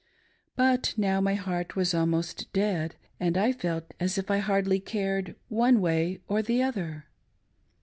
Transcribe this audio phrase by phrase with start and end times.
[0.55, 5.35] But now my heart was almost dead, and I felt as if I hardly cared
[5.47, 7.05] one way or the other.